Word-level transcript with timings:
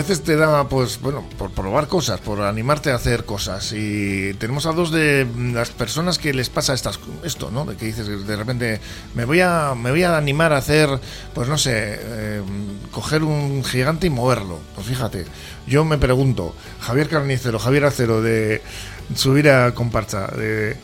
Veces 0.00 0.22
te 0.22 0.34
da, 0.34 0.66
pues, 0.66 0.98
bueno, 1.02 1.28
por 1.36 1.50
probar 1.50 1.86
cosas, 1.86 2.20
por 2.20 2.40
animarte 2.40 2.90
a 2.90 2.94
hacer 2.94 3.26
cosas. 3.26 3.74
Y 3.74 4.32
tenemos 4.38 4.64
a 4.64 4.72
dos 4.72 4.90
de 4.90 5.26
las 5.52 5.68
personas 5.72 6.16
que 6.16 6.32
les 6.32 6.48
pasa 6.48 6.72
estas, 6.72 6.98
esto, 7.22 7.50
¿no? 7.50 7.66
De 7.66 7.76
que 7.76 7.84
dices, 7.84 8.26
de 8.26 8.34
repente, 8.36 8.80
me 9.14 9.26
voy 9.26 9.42
a, 9.42 9.74
me 9.76 9.90
voy 9.90 10.02
a 10.04 10.16
animar 10.16 10.54
a 10.54 10.56
hacer, 10.56 10.88
pues 11.34 11.48
no 11.50 11.58
sé, 11.58 11.98
eh, 12.00 12.40
coger 12.90 13.22
un 13.24 13.62
gigante 13.62 14.06
y 14.06 14.10
moverlo. 14.10 14.58
Pues 14.74 14.86
fíjate, 14.86 15.26
yo 15.66 15.84
me 15.84 15.98
pregunto, 15.98 16.54
Javier 16.80 17.10
Carnicero, 17.10 17.58
Javier 17.58 17.84
Acero, 17.84 18.22
de 18.22 18.62
subir 19.14 19.50
a 19.50 19.74
comparsa, 19.74 20.28
de 20.28 20.78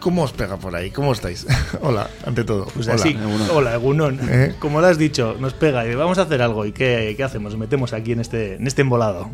¿Cómo 0.00 0.22
os 0.22 0.32
pega 0.32 0.56
por 0.56 0.74
ahí? 0.74 0.90
¿Cómo 0.90 1.12
estáis? 1.12 1.46
hola, 1.82 2.08
ante 2.26 2.42
todo. 2.44 2.66
Pues 2.74 2.88
hola. 2.88 2.94
así, 2.96 3.16
hola, 3.52 3.74
Egunon. 3.74 4.18
¿Eh? 4.28 4.54
Como 4.58 4.80
lo 4.80 4.86
has 4.86 4.98
dicho, 4.98 5.36
nos 5.38 5.52
pega 5.52 5.86
y 5.86 5.94
vamos 5.94 6.18
a 6.18 6.22
hacer 6.22 6.40
algo. 6.40 6.64
¿Y 6.64 6.72
qué, 6.72 7.14
qué 7.16 7.22
hacemos? 7.22 7.52
Nos 7.52 7.60
metemos 7.60 7.92
aquí 7.92 8.12
en 8.12 8.20
este, 8.20 8.54
en 8.54 8.66
este 8.66 8.82
embolado. 8.82 9.30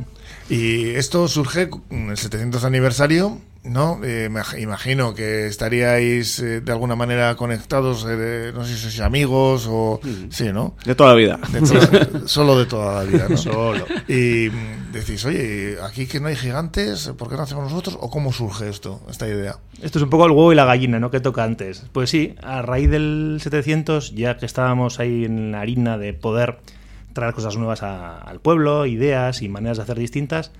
Y 0.50 0.90
esto 0.90 1.28
surge 1.28 1.70
en 1.90 2.10
el 2.10 2.16
700 2.16 2.64
aniversario, 2.64 3.38
¿no? 3.66 4.00
Eh, 4.04 4.28
me 4.30 4.40
imagino 4.60 5.14
que 5.14 5.46
estaríais 5.46 6.38
eh, 6.40 6.60
de 6.60 6.72
alguna 6.72 6.96
manera 6.96 7.34
conectados, 7.36 8.04
eh, 8.04 8.16
de- 8.16 8.52
no 8.52 8.64
sé 8.64 8.74
si 8.74 8.80
sois 8.82 9.00
amigos 9.00 9.66
o... 9.68 10.00
Sí, 10.30 10.52
¿no? 10.52 10.76
De 10.84 10.94
toda 10.94 11.10
la 11.10 11.16
vida. 11.16 11.38
De 11.52 11.60
toda- 11.60 12.26
solo 12.28 12.58
de 12.58 12.66
toda 12.66 13.02
la 13.04 13.10
vida, 13.10 13.26
¿no? 13.28 13.36
Solo. 13.36 13.84
Y 14.08 14.48
mm, 14.50 14.92
decís, 14.92 15.24
oye, 15.24 15.76
aquí 15.82 16.06
que 16.06 16.20
no 16.20 16.28
hay 16.28 16.36
gigantes, 16.36 17.08
¿por 17.18 17.28
qué 17.28 17.36
no 17.36 17.42
hacemos 17.42 17.64
nosotros? 17.70 17.98
¿O 18.00 18.08
cómo 18.10 18.32
surge 18.32 18.68
esto, 18.68 19.00
esta 19.10 19.26
idea? 19.28 19.56
Esto 19.82 19.98
es 19.98 20.02
un 20.04 20.10
poco 20.10 20.26
el 20.26 20.32
huevo 20.32 20.52
y 20.52 20.56
la 20.56 20.64
gallina, 20.64 20.98
¿no? 20.98 21.10
Que 21.10 21.20
toca 21.20 21.44
antes. 21.44 21.84
Pues 21.92 22.10
sí, 22.10 22.34
a 22.42 22.62
raíz 22.62 22.88
del 22.90 23.38
700, 23.42 24.14
ya 24.14 24.36
que 24.36 24.46
estábamos 24.46 25.00
ahí 25.00 25.24
en 25.24 25.52
la 25.52 25.60
harina 25.60 25.98
de 25.98 26.12
poder 26.14 26.58
traer 27.12 27.34
cosas 27.34 27.56
nuevas 27.56 27.82
a- 27.82 28.18
al 28.18 28.40
pueblo, 28.40 28.86
ideas 28.86 29.42
y 29.42 29.48
maneras 29.48 29.78
de 29.78 29.82
hacer 29.84 29.98
distintas, 29.98 30.52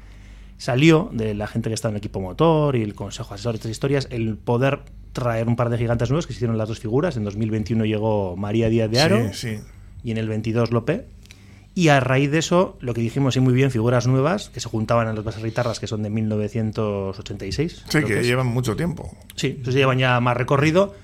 salió 0.58 1.10
de 1.12 1.34
la 1.34 1.46
gente 1.46 1.68
que 1.70 1.74
está 1.74 1.88
en 1.88 1.94
el 1.94 1.98
equipo 1.98 2.20
motor 2.20 2.76
y 2.76 2.82
el 2.82 2.94
consejo 2.94 3.34
asesor 3.34 3.52
de 3.52 3.56
estas 3.56 3.70
historias 3.70 4.08
el 4.10 4.36
poder 4.36 4.80
traer 5.12 5.48
un 5.48 5.56
par 5.56 5.70
de 5.70 5.78
gigantes 5.78 6.10
nuevos 6.10 6.26
que 6.26 6.32
se 6.32 6.38
hicieron 6.38 6.58
las 6.58 6.68
dos 6.68 6.78
figuras. 6.78 7.16
En 7.16 7.24
2021 7.24 7.84
llegó 7.84 8.36
María 8.36 8.68
Díaz 8.68 8.90
de 8.90 9.00
Aro 9.00 9.32
Sí, 9.32 9.56
sí. 9.56 9.58
y 10.02 10.10
en 10.10 10.18
el 10.18 10.28
22 10.28 10.70
Lope. 10.72 11.06
Y 11.74 11.88
a 11.88 12.00
raíz 12.00 12.30
de 12.30 12.38
eso, 12.38 12.78
lo 12.80 12.94
que 12.94 13.02
dijimos 13.02 13.36
y 13.36 13.40
muy 13.40 13.52
bien, 13.52 13.70
figuras 13.70 14.06
nuevas 14.06 14.48
que 14.48 14.60
se 14.60 14.68
juntaban 14.70 15.08
en 15.08 15.14
las 15.14 15.24
bases 15.24 15.42
ritarras 15.42 15.78
que 15.78 15.86
son 15.86 16.02
de 16.02 16.08
1986. 16.08 17.84
Sí, 17.88 18.02
que 18.04 18.22
llevan 18.22 18.46
mucho 18.46 18.76
tiempo. 18.76 19.14
Sí, 19.34 19.48
entonces 19.48 19.74
llevan 19.74 19.98
ya 19.98 20.18
más 20.20 20.36
recorrido 20.36 20.94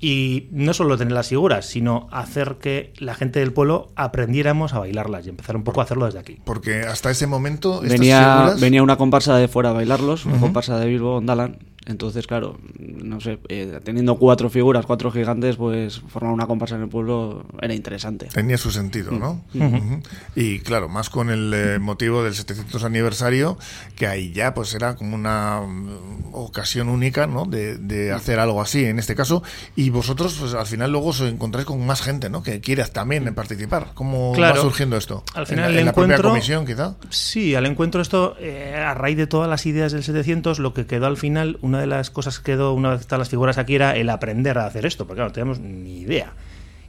y 0.00 0.48
no 0.52 0.74
solo 0.74 0.96
tener 0.96 1.12
las 1.12 1.28
figuras, 1.28 1.66
sino 1.66 2.08
hacer 2.10 2.56
que 2.60 2.92
la 2.98 3.14
gente 3.14 3.40
del 3.40 3.52
pueblo 3.52 3.90
aprendiéramos 3.96 4.72
a 4.72 4.78
bailarlas 4.78 5.26
y 5.26 5.30
empezar 5.30 5.56
un 5.56 5.64
poco 5.64 5.80
a 5.80 5.84
hacerlo 5.84 6.06
desde 6.06 6.18
aquí. 6.18 6.38
Porque 6.44 6.82
hasta 6.82 7.10
ese 7.10 7.26
momento 7.26 7.82
estas 7.82 7.98
Venía, 7.98 8.34
figuras... 8.36 8.60
venía 8.60 8.82
una 8.82 8.96
comparsa 8.96 9.36
de 9.36 9.48
fuera 9.48 9.70
a 9.70 9.72
bailarlos, 9.72 10.24
una 10.26 10.38
comparsa 10.38 10.78
de 10.78 10.86
Bilbo, 10.86 11.16
Ondalan. 11.16 11.58
Entonces, 11.88 12.26
claro, 12.26 12.58
no 12.78 13.20
sé, 13.20 13.38
eh, 13.48 13.80
teniendo 13.82 14.16
cuatro 14.16 14.50
figuras, 14.50 14.86
cuatro 14.86 15.10
gigantes, 15.10 15.56
pues 15.56 16.00
formar 16.08 16.32
una 16.34 16.46
comparsa 16.46 16.76
en 16.76 16.82
el 16.82 16.88
pueblo 16.88 17.46
era 17.60 17.74
interesante. 17.74 18.26
Tenía 18.26 18.58
su 18.58 18.70
sentido, 18.70 19.10
¿no? 19.12 19.42
Ujú. 19.54 20.00
Y 20.36 20.60
claro, 20.60 20.88
más 20.88 21.08
con 21.10 21.30
el 21.30 21.52
eh, 21.54 21.78
motivo 21.78 22.22
del 22.22 22.34
700 22.34 22.84
aniversario, 22.84 23.58
que 23.96 24.06
ahí 24.06 24.32
ya 24.32 24.52
pues 24.54 24.74
era 24.74 24.96
como 24.96 25.14
una 25.14 25.60
mm, 25.62 26.34
ocasión 26.34 26.88
única, 26.88 27.26
¿no? 27.26 27.44
De, 27.46 27.78
de 27.78 28.12
hacer 28.12 28.38
algo 28.38 28.60
así 28.60 28.84
en 28.84 28.98
este 28.98 29.14
caso. 29.14 29.42
Y 29.74 29.90
vosotros, 29.90 30.36
pues 30.38 30.54
al 30.54 30.66
final 30.66 30.92
luego 30.92 31.08
os 31.08 31.20
encontráis 31.22 31.66
con 31.66 31.84
más 31.86 32.02
gente, 32.02 32.28
¿no? 32.28 32.42
Que 32.42 32.60
quiere 32.60 32.84
también 32.84 33.34
participar. 33.34 33.92
¿Cómo 33.94 34.32
Claro. 34.34 34.56
va 34.56 34.60
surgiendo 34.62 34.96
esto? 34.96 35.24
Al 35.34 35.42
¿En 35.42 35.46
final 35.46 35.64
la- 35.64 35.68
el 35.70 35.78
en 35.78 35.86
la 35.86 35.92
propia 35.92 36.14
encuentro- 36.16 36.28
comisión, 36.30 36.66
quizá. 36.66 36.96
Sí, 37.10 37.54
al 37.54 37.64
encuentro 37.66 38.02
esto, 38.02 38.36
eh, 38.38 38.74
a 38.76 38.92
raíz 38.94 39.16
de 39.16 39.26
todas 39.26 39.48
las 39.48 39.64
ideas 39.64 39.92
del 39.92 40.02
700, 40.02 40.58
lo 40.58 40.74
que 40.74 40.86
quedó 40.86 41.06
al 41.06 41.16
final, 41.16 41.58
una 41.62 41.77
de 41.78 41.86
las 41.86 42.10
cosas 42.10 42.38
que 42.38 42.52
quedó 42.52 42.74
una 42.74 42.94
están 42.94 43.18
las 43.18 43.28
figuras 43.28 43.58
aquí 43.58 43.74
era 43.74 43.96
el 43.96 44.10
aprender 44.10 44.58
a 44.58 44.66
hacer 44.66 44.84
esto, 44.86 45.06
porque 45.06 45.18
claro, 45.18 45.28
no 45.30 45.32
teníamos 45.34 45.60
ni 45.60 46.00
idea. 46.00 46.32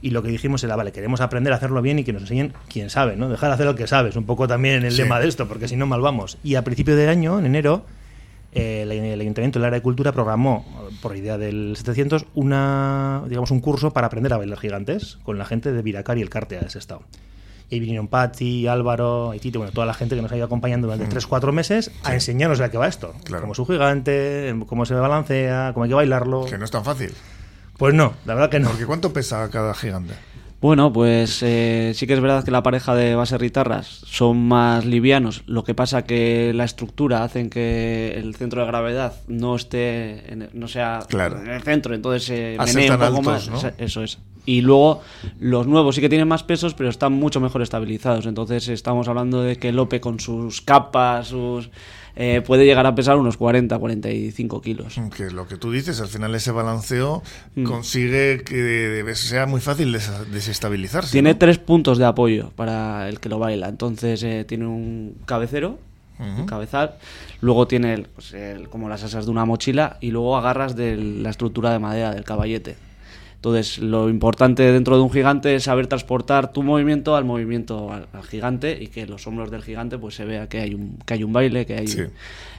Y 0.02 0.10
lo 0.10 0.22
que 0.22 0.30
dijimos 0.30 0.64
era, 0.64 0.76
vale, 0.76 0.92
queremos 0.92 1.20
aprender 1.20 1.52
a 1.52 1.56
hacerlo 1.56 1.82
bien 1.82 1.98
y 1.98 2.04
que 2.04 2.12
nos 2.14 2.22
enseñen 2.22 2.54
quien 2.68 2.88
sabe, 2.88 3.16
¿no? 3.16 3.28
Dejar 3.28 3.50
de 3.50 3.54
hacer 3.54 3.66
lo 3.66 3.74
que 3.74 3.86
sabes, 3.86 4.16
un 4.16 4.24
poco 4.24 4.48
también 4.48 4.82
el 4.84 4.92
Sí. 4.92 5.02
lema 5.02 5.20
de 5.20 5.28
esto, 5.28 5.46
porque 5.46 5.68
si 5.68 5.76
no, 5.76 5.86
mal 5.86 6.00
vamos. 6.00 6.38
Y 6.42 6.54
a 6.54 6.64
principio 6.64 6.96
de 6.96 7.08
año, 7.08 7.38
en 7.38 7.44
enero, 7.46 7.84
eh, 8.52 8.82
el, 8.82 8.92
el 8.92 9.20
Ayuntamiento 9.20 9.58
del 9.58 9.66
Área 9.66 9.78
de 9.78 9.82
Cultura 9.82 10.12
programó, 10.12 10.64
por 11.02 11.14
idea 11.16 11.36
del 11.36 11.74
700, 11.76 12.24
una, 12.34 13.22
digamos, 13.28 13.50
un 13.50 13.60
curso 13.60 13.92
para 13.92 14.06
aprender 14.06 14.32
a 14.32 14.38
bailar 14.38 14.58
gigantes 14.58 15.18
con 15.22 15.36
la 15.38 15.44
gente 15.44 15.70
de 15.70 15.82
Viracar 15.82 16.16
y 16.16 16.22
el 16.22 16.30
Carte 16.30 16.56
a 16.56 16.62
ese 16.62 16.78
estado. 16.78 17.02
Y 17.70 17.78
vinieron 17.78 18.08
Patti, 18.08 18.66
Álvaro, 18.66 19.30
Haití, 19.30 19.50
bueno, 19.52 19.72
toda 19.72 19.86
la 19.86 19.94
gente 19.94 20.16
que 20.16 20.22
nos 20.22 20.32
ha 20.32 20.36
ido 20.36 20.44
acompañando 20.44 20.88
durante 20.88 21.16
3-4 21.16 21.52
meses 21.52 21.92
a 22.02 22.14
enseñarnos 22.14 22.58
de 22.58 22.68
qué 22.68 22.76
va 22.76 22.88
esto. 22.88 23.14
Mm. 23.16 23.22
Claro. 23.22 23.42
Cómo 23.42 23.52
es 23.52 23.58
un 23.60 23.66
gigante, 23.66 24.54
cómo 24.66 24.84
se 24.84 24.94
balancea, 24.94 25.70
cómo 25.72 25.84
hay 25.84 25.90
que 25.90 25.94
bailarlo. 25.94 26.46
Que 26.46 26.58
no 26.58 26.64
es 26.64 26.70
tan 26.70 26.84
fácil. 26.84 27.12
Pues 27.78 27.94
no, 27.94 28.12
la 28.26 28.34
verdad 28.34 28.50
que 28.50 28.60
no. 28.60 28.68
Porque 28.68 28.84
¿cuánto 28.84 29.12
pesa 29.12 29.48
cada 29.50 29.72
gigante? 29.72 30.14
Bueno, 30.60 30.92
pues 30.92 31.42
eh, 31.42 31.92
sí 31.94 32.06
que 32.06 32.12
es 32.12 32.20
verdad 32.20 32.44
que 32.44 32.50
la 32.50 32.62
pareja 32.62 32.94
de 32.94 33.14
base 33.14 33.38
ritarras 33.38 33.86
son 34.04 34.46
más 34.46 34.84
livianos. 34.84 35.42
Lo 35.46 35.64
que 35.64 35.74
pasa 35.74 36.04
que 36.04 36.52
la 36.54 36.64
estructura 36.64 37.24
hacen 37.24 37.48
que 37.48 38.12
el 38.18 38.34
centro 38.34 38.60
de 38.60 38.66
gravedad 38.66 39.14
no 39.26 39.56
esté, 39.56 40.30
en- 40.30 40.50
no 40.52 40.68
sea 40.68 41.00
Claro. 41.08 41.40
en 41.40 41.48
el 41.48 41.62
centro, 41.62 41.94
entonces 41.94 42.24
se 42.24 42.58
menea 42.74 42.92
un 42.92 42.98
poco 42.98 43.30
altos, 43.30 43.48
más. 43.50 43.64
¿no? 43.64 43.70
Eso 43.78 44.02
es. 44.04 44.18
Y 44.44 44.60
luego 44.60 45.00
los 45.38 45.66
nuevos 45.66 45.94
sí 45.94 46.02
que 46.02 46.08
tienen 46.10 46.28
más 46.28 46.42
pesos, 46.42 46.74
pero 46.74 46.90
están 46.90 47.12
mucho 47.14 47.40
mejor 47.40 47.62
estabilizados. 47.62 48.26
Entonces 48.26 48.68
estamos 48.68 49.08
hablando 49.08 49.40
de 49.42 49.56
que 49.56 49.72
Lope 49.72 50.00
con 50.00 50.20
sus 50.20 50.60
capas, 50.60 51.28
sus 51.28 51.70
eh, 52.16 52.42
puede 52.46 52.64
llegar 52.64 52.86
a 52.86 52.94
pesar 52.94 53.16
unos 53.16 53.36
40, 53.36 53.78
45 53.78 54.60
kilos. 54.60 55.00
Que 55.16 55.30
lo 55.30 55.46
que 55.48 55.56
tú 55.56 55.70
dices, 55.72 56.00
al 56.00 56.08
final 56.08 56.34
ese 56.34 56.50
balanceo 56.50 57.22
Mm. 57.54 57.64
consigue 57.64 58.42
que 58.44 59.04
sea 59.14 59.46
muy 59.46 59.60
fácil 59.60 59.92
des- 59.92 60.10
desestabilizarse. 60.32 61.12
Tiene 61.12 61.32
¿no? 61.32 61.38
tres 61.38 61.58
puntos 61.58 61.98
de 61.98 62.04
apoyo 62.06 62.50
para 62.56 63.08
el 63.08 63.20
que 63.20 63.28
lo 63.28 63.38
baila. 63.38 63.68
Entonces 63.68 64.22
eh, 64.22 64.44
tiene 64.46 64.66
un 64.66 65.16
cabecero, 65.26 65.78
Ujú. 66.18 66.40
un 66.42 66.46
cabezal, 66.46 66.94
luego 67.40 67.66
tiene 67.66 67.94
el, 67.94 68.02
pues, 68.04 68.34
el- 68.34 68.68
como 68.68 68.88
las 68.88 69.02
asas 69.04 69.24
de 69.24 69.30
una 69.30 69.44
mochila 69.44 69.96
y 70.00 70.10
luego 70.10 70.36
agarras 70.36 70.76
de 70.76 70.96
la 70.96 71.30
estructura 71.30 71.70
de 71.72 71.78
madera 71.78 72.12
del 72.14 72.24
caballete. 72.24 72.76
Entonces 73.40 73.78
lo 73.78 74.10
importante 74.10 74.70
dentro 74.70 74.96
de 74.96 75.02
un 75.02 75.10
gigante 75.10 75.54
es 75.54 75.64
saber 75.64 75.86
transportar 75.86 76.52
tu 76.52 76.62
movimiento 76.62 77.16
al 77.16 77.24
movimiento 77.24 77.90
al, 77.90 78.06
al 78.12 78.22
gigante 78.22 78.76
y 78.78 78.88
que 78.88 79.06
los 79.06 79.26
hombros 79.26 79.50
del 79.50 79.62
gigante 79.62 79.96
pues 79.96 80.14
se 80.14 80.26
vea 80.26 80.46
que 80.46 80.60
hay 80.60 80.74
un, 80.74 80.98
que 81.06 81.14
hay 81.14 81.24
un 81.24 81.32
baile, 81.32 81.64
que 81.64 81.76
hay... 81.76 81.86
Sí. 81.86 82.02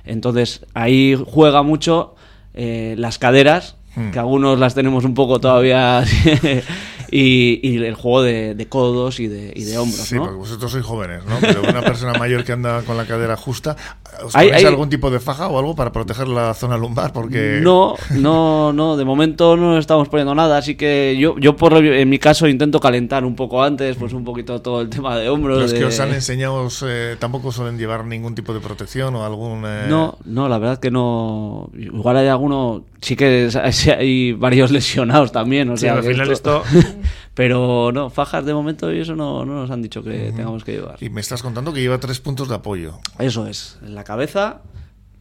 Entonces 0.05 0.65
ahí 0.73 1.15
juega 1.23 1.61
mucho 1.61 2.15
eh, 2.55 2.95
las 2.97 3.19
caderas, 3.19 3.75
Hmm. 3.93 4.11
que 4.11 4.19
algunos 4.19 4.57
las 4.57 4.73
tenemos 4.73 5.03
un 5.03 5.13
poco 5.13 5.41
todavía 5.41 6.05
y, 7.11 7.59
y 7.61 7.77
el 7.83 7.93
juego 7.95 8.23
de, 8.23 8.55
de 8.55 8.67
codos 8.67 9.19
y 9.19 9.27
de, 9.27 9.51
y 9.55 9.63
de 9.65 9.77
hombros, 9.77 9.99
Sí, 10.07 10.15
¿no? 10.15 10.21
porque 10.21 10.37
vosotros 10.37 10.71
sois 10.71 10.85
jóvenes, 10.85 11.23
¿no? 11.25 11.35
Pero 11.41 11.61
una 11.63 11.81
persona 11.81 12.13
mayor 12.17 12.43
que 12.45 12.53
anda 12.53 12.81
con 12.83 12.95
la 12.97 13.05
cadera 13.05 13.35
justa, 13.35 13.75
¿os 14.23 14.35
Hay- 14.35 14.49
hay- 14.49 14.63
algún 14.65 14.89
tipo 14.89 15.11
de 15.11 15.19
faja 15.19 15.47
o 15.49 15.59
algo 15.59 15.75
para 15.75 15.91
proteger 15.91 16.27
la 16.29 16.53
zona 16.53 16.77
lumbar? 16.77 17.11
Porque 17.13 17.59
No, 17.61 17.95
no, 18.11 18.71
no, 18.73 18.95
de 18.95 19.03
momento 19.05 19.57
no 19.57 19.77
estamos 19.77 20.07
poniendo 20.09 20.33
nada, 20.33 20.57
así 20.57 20.75
que 20.75 21.17
yo, 21.19 21.37
yo 21.37 21.55
por 21.55 21.73
lo- 21.73 21.79
en 21.93 22.09
mi 22.09 22.17
caso 22.17 22.47
intento 22.47 22.79
calentar 22.79 23.25
un 23.25 23.35
poco 23.35 23.61
antes, 23.61 23.97
pues 23.97 24.13
un 24.13 24.23
poquito 24.23 24.61
todo 24.61 24.81
el 24.81 24.89
tema 24.89 25.17
de 25.17 25.27
hombros. 25.29 25.59
los 25.63 25.73
que 25.73 25.79
de- 25.79 25.85
os 25.85 25.99
han 25.99 26.13
enseñado 26.13 26.67
eh, 26.87 27.17
tampoco 27.19 27.51
suelen 27.51 27.77
llevar 27.77 28.05
ningún 28.05 28.35
tipo 28.35 28.53
de 28.53 28.59
protección 28.61 29.15
o 29.15 29.25
algún... 29.25 29.63
eh, 29.65 29.87
No, 29.89 30.17
no, 30.25 30.47
la 30.47 30.57
verdad 30.59 30.79
que 30.79 30.91
no. 30.91 31.69
Igual 31.77 32.17
hay 32.17 32.27
alguno, 32.27 32.85
sí 33.01 33.15
que 33.15 33.49
hay, 33.97 34.31
varios 34.33 34.71
lesionados 34.71 35.31
también, 35.31 35.69
o 35.69 35.75
Sí, 35.77 35.81
sea. 35.81 35.93
al 35.95 36.01
que 36.01 36.09
final 36.11 36.31
esto... 36.31 36.63
Pero 37.41 37.91
no, 37.91 38.11
fajas 38.11 38.45
de 38.45 38.53
momento 38.53 38.93
y 38.93 38.99
eso 38.99 39.15
no, 39.15 39.43
no 39.45 39.53
nos 39.53 39.71
han 39.71 39.81
dicho 39.81 40.03
que 40.03 40.31
tengamos 40.31 40.63
que 40.63 40.73
llevar. 40.73 41.01
Y 41.01 41.09
me 41.09 41.21
estás 41.21 41.41
contando 41.41 41.73
que 41.73 41.81
lleva 41.81 41.99
tres 41.99 42.19
puntos 42.19 42.47
de 42.47 42.53
apoyo. 42.53 42.99
Eso 43.17 43.47
es, 43.47 43.79
en 43.81 43.95
la 43.95 44.03
cabeza, 44.03 44.61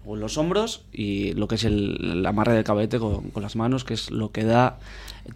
o 0.05 0.17
en 0.17 0.21
los 0.21 0.37
hombros 0.37 0.85
y 0.93 1.33
lo 1.33 1.49
que 1.49 1.55
es 1.55 1.65
el, 1.65 1.97
el 2.19 2.27
amarre 2.27 2.53
del 2.53 2.65
caballete 2.65 2.99
con, 2.99 3.31
con 3.31 3.43
las 3.43 3.57
manos, 3.57 3.85
que 3.85 3.95
es 3.95 4.11
lo 4.11 4.33
que 4.33 4.45
da 4.45 4.79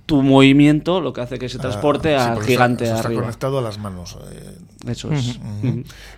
tu 0.07 0.23
movimiento, 0.23 1.01
lo 1.01 1.13
que 1.13 1.21
hace 1.21 1.39
que 1.39 1.49
se 1.49 1.59
transporte 1.59 2.17
Ah, 2.17 2.35
sí, 2.35 2.41
al 2.41 2.45
gigante 2.47 2.85
está, 2.85 2.95
de 2.95 2.99
está 2.99 3.09
arriba. 3.09 3.23
conectado 3.23 3.59
a 3.59 3.63
las 3.63 3.79
manos. 3.79 4.19
eh, 4.33 4.91
Eso 4.91 5.13
es. 5.13 5.39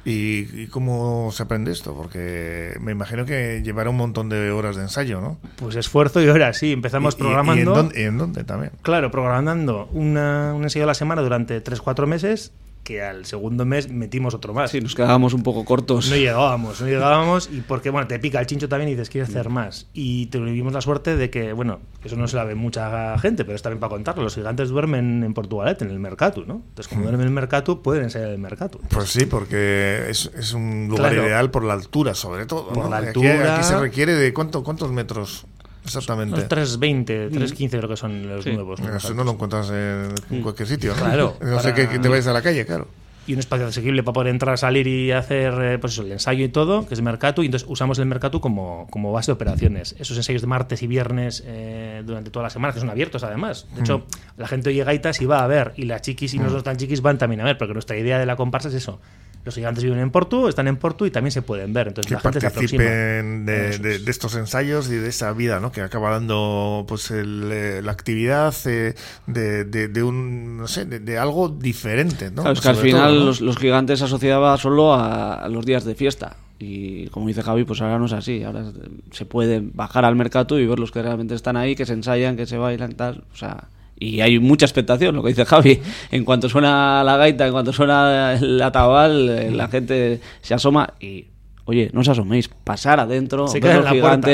¿Y, 0.04 0.62
y 0.62 0.66
cómo 0.68 1.30
se 1.32 1.42
aprende 1.42 1.72
esto? 1.72 1.94
Porque 1.94 2.76
me 2.80 2.92
imagino 2.92 3.24
que 3.24 3.62
llevará 3.64 3.90
un 3.90 3.96
montón 3.96 4.28
de 4.28 4.50
horas 4.50 4.76
de 4.76 4.82
ensayo, 4.82 5.20
¿no? 5.20 5.38
Pues 5.56 5.76
esfuerzo 5.76 6.20
y 6.22 6.28
ahora 6.28 6.52
sí, 6.52 6.72
empezamos 6.72 7.14
y- 7.14 7.18
programando... 7.18 7.54
¿Y, 7.56 7.58
en, 7.60 7.74
dónde, 7.74 8.00
y 8.00 8.04
en 8.04 8.18
dónde 8.18 8.44
también? 8.44 8.72
Claro, 8.82 9.10
programando 9.10 9.88
una, 9.92 10.52
un 10.54 10.62
ensayo 10.64 10.84
a 10.84 10.88
la 10.88 10.94
semana 10.94 11.22
durante 11.22 11.62
3-4 11.62 12.06
meses 12.06 12.52
que 12.86 13.02
al 13.02 13.26
segundo 13.26 13.64
mes 13.66 13.90
metimos 13.90 14.32
otro 14.32 14.54
más. 14.54 14.70
Sí, 14.70 14.80
nos 14.80 14.94
quedábamos 14.94 15.34
un 15.34 15.42
poco 15.42 15.64
cortos. 15.64 16.08
No 16.08 16.14
llegábamos, 16.14 16.80
no 16.80 16.86
llegábamos 16.86 17.50
y 17.52 17.60
porque, 17.62 17.90
bueno, 17.90 18.06
te 18.06 18.20
pica 18.20 18.38
el 18.38 18.46
chincho 18.46 18.68
también 18.68 18.88
y 18.90 18.92
dices, 18.92 19.10
quiero 19.10 19.26
hacer 19.26 19.48
más. 19.48 19.88
Y 19.92 20.26
tuvimos 20.26 20.72
la 20.72 20.80
suerte 20.80 21.16
de 21.16 21.28
que, 21.28 21.52
bueno, 21.52 21.80
eso 22.04 22.14
no 22.14 22.28
se 22.28 22.36
la 22.36 22.44
ve 22.44 22.54
mucha 22.54 23.18
gente, 23.18 23.44
pero 23.44 23.56
está 23.56 23.70
bien 23.70 23.80
para 23.80 23.90
contarlo. 23.90 24.22
Los 24.22 24.36
gigantes 24.36 24.68
duermen 24.68 25.24
en 25.24 25.34
Portugalete, 25.34 25.84
en 25.84 25.90
el 25.90 25.98
Mercatu, 25.98 26.44
¿no? 26.46 26.62
Entonces, 26.68 26.86
como 26.86 27.02
duermen 27.02 27.22
en 27.22 27.26
el 27.26 27.32
Mercatu, 27.34 27.82
pueden 27.82 28.04
ensayar 28.04 28.28
el 28.30 28.38
Mercatu. 28.38 28.78
Pues 28.88 29.10
sí, 29.10 29.26
porque 29.26 30.04
es, 30.08 30.30
es 30.38 30.52
un 30.52 30.86
lugar 30.88 31.10
Claro. 31.12 31.26
ideal 31.26 31.50
por 31.50 31.64
la 31.64 31.72
altura, 31.72 32.14
sobre 32.14 32.46
todo. 32.46 32.68
Por 32.68 32.84
¿no? 32.84 32.88
la 32.90 32.98
Aquí- 32.98 33.06
altura. 33.08 33.56
Aquí, 33.56 33.64
se 33.64 33.76
requiere 33.80 34.14
de 34.14 34.32
cuánto, 34.32 34.62
cuántos 34.62 34.92
metros 34.92 35.46
exactamente. 35.86 36.36
Los 36.36 36.48
3.20, 36.48 37.30
3.15 37.30 37.68
creo 37.70 37.88
que 37.88 37.96
son 37.96 38.28
los 38.28 38.44
Sí. 38.44 38.52
nuevos. 38.52 38.80
¿no? 38.80 38.96
Eso 38.96 39.14
no 39.14 39.24
lo 39.24 39.32
encuentras 39.32 39.70
en, 39.70 40.08
en 40.30 40.42
cualquier 40.42 40.68
sitio. 40.68 40.94
¿no? 40.94 41.02
Claro, 41.02 41.36
No 41.42 41.60
sé 41.60 41.72
que, 41.74 41.88
que 41.88 41.98
te 41.98 42.08
vayas 42.08 42.26
a 42.26 42.32
la 42.32 42.42
calle, 42.42 42.64
claro. 42.66 42.88
y 43.26 43.32
un 43.32 43.40
espacio 43.40 43.66
asequible 43.66 44.04
para 44.04 44.12
poder 44.14 44.28
entrar, 44.28 44.56
salir 44.56 44.86
y 44.86 45.10
hacer 45.10 45.52
eh, 45.60 45.78
pues 45.80 45.94
eso, 45.94 46.02
el 46.02 46.12
ensayo 46.12 46.44
y 46.44 46.48
todo, 46.48 46.86
que 46.86 46.94
es 46.94 47.02
Mercatu, 47.02 47.42
y 47.42 47.46
entonces 47.46 47.68
usamos 47.68 47.98
el 47.98 48.06
Mercatu 48.06 48.40
como, 48.40 48.86
como 48.90 49.10
base 49.12 49.32
de 49.32 49.34
operaciones. 49.34 49.96
Esos 49.98 50.16
ensayos 50.16 50.42
de 50.42 50.46
martes 50.46 50.80
y 50.82 50.86
viernes 50.86 51.42
eh, 51.44 52.02
durante 52.06 52.30
toda 52.30 52.44
la 52.44 52.50
semana, 52.50 52.72
que 52.72 52.78
son 52.78 52.88
abiertos 52.90 53.24
además. 53.24 53.66
De 53.74 53.80
hecho, 53.80 54.06
la 54.36 54.46
gente 54.46 54.68
oye 54.70 54.84
gaitas 54.84 55.20
y 55.20 55.26
va 55.26 55.42
a 55.42 55.46
ver, 55.48 55.72
y 55.76 55.86
las 55.86 56.02
chiquis 56.02 56.34
y 56.34 56.38
los 56.38 56.52
no 56.52 56.62
tan 56.62 56.76
chiquis 56.76 57.02
van 57.02 57.18
también 57.18 57.40
a 57.40 57.44
ver, 57.44 57.58
porque 57.58 57.72
nuestra 57.72 57.96
idea 57.98 58.18
de 58.20 58.26
la 58.26 58.36
comparsa 58.36 58.68
es 58.68 58.74
eso. 58.74 59.00
Los 59.46 59.54
gigantes 59.54 59.82
viven 59.84 60.00
en 60.00 60.10
Porto, 60.10 60.48
están 60.48 60.68
en 60.68 60.76
Porto 60.76 61.06
y 61.06 61.10
también 61.10 61.30
se 61.32 61.40
pueden 61.40 61.72
ver. 61.72 61.88
Entonces 61.88 62.08
Que 62.08 62.14
la 62.14 62.20
gente 62.20 62.40
se 62.40 62.50
participen 62.50 63.46
de, 63.46 63.78
de- 63.78 63.98
de 64.00 64.10
estos 64.10 64.34
ensayos 64.36 64.88
y 64.90 64.96
de 64.96 65.08
esa 65.08 65.32
vida 65.32 65.60
¿no? 65.60 65.72
que 65.72 65.80
acaba 65.80 66.10
dando 66.10 66.84
pues 66.88 67.10
el, 67.12 67.48
eh, 67.52 67.80
la 67.82 67.92
actividad 67.92 68.54
eh, 68.66 68.94
de, 69.26 69.64
de- 69.64 69.88
de 69.88 70.02
un 70.02 70.58
no 70.58 70.66
sé 70.66 70.84
de, 70.84 70.98
de 70.98 71.16
algo 71.16 71.48
diferente 71.48 72.30
¿no? 72.30 72.42
Claro, 72.42 72.52
es 72.52 72.60
que 72.60 72.68
al 72.68 72.76
final 72.76 73.10
todo, 73.12 73.18
¿no? 73.20 73.24
los, 73.26 73.40
los 73.40 73.56
gigantes 73.56 74.00
se 74.00 74.04
asociaba 74.04 74.56
solo 74.58 74.92
a, 74.92 75.34
a 75.34 75.48
los 75.48 75.64
días 75.64 75.84
de 75.84 75.94
fiesta. 75.94 76.36
Y 76.58 77.08
como 77.10 77.28
dice 77.28 77.42
Javi, 77.42 77.64
pues 77.64 77.80
ahora 77.82 77.98
no 77.98 78.06
es 78.06 78.12
así. 78.14 78.42
Ahora 78.42 78.64
se 79.12 79.26
puede 79.26 79.60
bajar 79.62 80.04
al 80.06 80.16
mercado 80.16 80.58
y 80.58 80.66
ver 80.66 80.78
los 80.78 80.90
que 80.90 81.02
realmente 81.02 81.34
están 81.34 81.56
ahí, 81.56 81.76
que 81.76 81.84
se 81.86 81.92
ensayan, 81.92 82.34
que 82.36 82.46
se 82.46 82.56
bailan, 82.56 82.94
tal. 82.94 83.24
O 83.32 83.36
sea, 83.36 83.68
y 83.98 84.20
hay 84.20 84.38
mucha 84.38 84.66
expectación, 84.66 85.16
lo 85.16 85.22
que 85.22 85.30
dice 85.30 85.44
Javi. 85.44 85.80
En 86.10 86.24
cuanto 86.24 86.48
suena 86.48 87.02
la 87.02 87.16
gaita, 87.16 87.46
en 87.46 87.52
cuanto 87.52 87.72
suena 87.72 88.34
el 88.34 88.60
atabal, 88.60 89.28
eh, 89.28 89.50
la 89.50 89.68
gente 89.68 90.20
se 90.42 90.54
asoma 90.54 90.94
y. 91.00 91.28
Oye, 91.68 91.90
no 91.92 92.02
os 92.02 92.08
asoméis, 92.08 92.46
pasar 92.46 93.00
adentro, 93.00 93.48
Se 93.48 93.58
ver 93.58 93.82
los 93.82 93.92
puerta. 93.98 94.30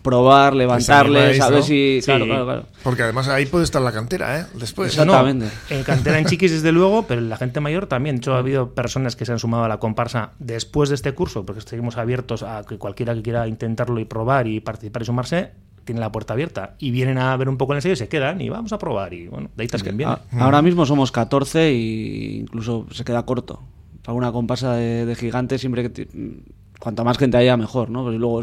probar, 0.00 0.56
levantarles, 0.56 1.38
animáis, 1.38 1.40
a 1.42 1.50
ver 1.50 1.58
¿no? 1.58 1.64
si. 1.66 1.98
Sí. 2.00 2.06
Claro, 2.06 2.24
claro, 2.24 2.44
claro. 2.46 2.66
porque 2.82 3.02
además 3.02 3.28
ahí 3.28 3.44
puede 3.44 3.64
estar 3.64 3.82
la 3.82 3.92
cantera 3.92 4.40
¿eh? 4.40 4.46
después. 4.54 4.92
Exactamente. 4.92 5.44
No, 5.44 5.76
en 5.76 5.84
cantera 5.84 6.18
en 6.18 6.24
chiquis, 6.24 6.50
desde 6.52 6.72
luego, 6.72 7.02
pero 7.06 7.20
en 7.20 7.28
la 7.28 7.36
gente 7.36 7.60
mayor 7.60 7.86
también. 7.86 8.16
De 8.16 8.20
hecho, 8.20 8.34
ha 8.34 8.38
habido 8.38 8.74
personas 8.74 9.14
que 9.14 9.26
se 9.26 9.32
han 9.32 9.38
sumado 9.38 9.64
a 9.64 9.68
la 9.68 9.76
comparsa 9.76 10.30
después 10.38 10.88
de 10.88 10.94
este 10.94 11.12
curso, 11.12 11.44
porque 11.44 11.60
seguimos 11.60 11.98
abiertos 11.98 12.42
a 12.42 12.64
que 12.66 12.78
cualquiera 12.78 13.14
que 13.14 13.20
quiera 13.20 13.46
intentarlo 13.46 14.00
y 14.00 14.06
probar 14.06 14.46
y 14.46 14.60
participar 14.60 15.02
y 15.02 15.04
sumarse, 15.04 15.50
tiene 15.90 16.00
la 16.00 16.10
puerta 16.12 16.32
abierta. 16.34 16.74
Y 16.78 16.90
vienen 16.90 17.18
a 17.18 17.36
ver 17.36 17.48
un 17.48 17.56
poco 17.56 17.72
el 17.72 17.78
ensayo 17.78 17.92
y 17.92 17.96
se 17.96 18.08
quedan 18.08 18.40
y 18.40 18.48
vamos 18.48 18.72
a 18.72 18.78
probar. 18.78 19.12
Y 19.14 19.26
bueno, 19.28 19.50
de 19.56 19.62
ahí 19.62 19.68
que 19.68 19.90
viene. 19.92 20.12
Ahora 20.40 20.62
mismo 20.62 20.86
somos 20.86 21.12
14 21.12 21.72
y 21.72 22.38
incluso 22.40 22.86
se 22.92 23.04
queda 23.04 23.24
corto. 23.24 23.60
Para 24.02 24.14
una 24.16 24.32
comparsa 24.32 24.74
de, 24.74 25.04
de 25.06 25.14
gigantes 25.14 25.60
siempre 25.60 25.82
que... 25.82 25.88
ti- 25.90 26.42
Cuanta 26.78 27.04
más 27.04 27.18
gente 27.18 27.36
haya, 27.36 27.58
mejor, 27.58 27.90
¿no? 27.90 28.04
Pues 28.04 28.16
luego 28.18 28.42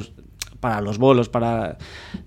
para 0.59 0.79
los 0.81 0.97
bolos, 0.99 1.27
para... 1.29 1.77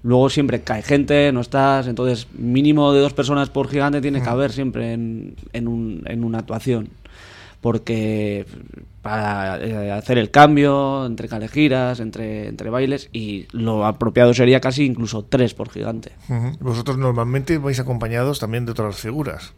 Luego 0.03 0.29
siempre 0.29 0.63
cae 0.63 0.83
gente, 0.83 1.31
no 1.33 1.41
estás... 1.41 1.87
Entonces 1.87 2.27
mínimo 2.37 2.93
de 2.93 3.01
dos 3.01 3.13
personas 3.13 3.49
por 3.51 3.69
gigante 3.69 4.01
tiene 4.01 4.21
que 4.21 4.29
haber 4.29 4.51
siempre 4.51 4.93
en, 4.93 5.37
en, 5.53 5.69
un- 5.69 6.03
en 6.07 6.25
una 6.25 6.39
actuación. 6.39 6.89
Porque 7.61 8.47
para 9.03 9.59
eh, 9.63 9.93
hacer 9.93 10.17
el 10.19 10.31
cambio 10.31 11.05
entre 11.07 11.29
calejiras, 11.29 12.01
entre, 12.01 12.49
entre 12.49 12.71
bailes 12.71 13.09
y 13.13 13.47
lo 13.53 13.85
apropiado 13.87 14.33
sería 14.35 14.61
casi 14.61 14.85
incluso 14.87 15.25
tres 15.25 15.53
por 15.55 15.69
gigante. 15.71 16.13
Vosotros 16.61 16.97
normalmente 16.99 17.59
vais 17.59 17.79
acompañados 17.81 18.39
también 18.41 18.65
de 18.65 18.73
otras 18.73 18.97
figuras 18.97 19.53